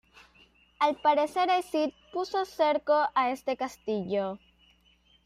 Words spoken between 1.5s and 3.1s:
el Cid puso cerco